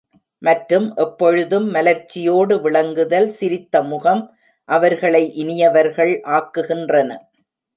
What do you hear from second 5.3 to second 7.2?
இனியவர்கள் ஆக்குகின்றன.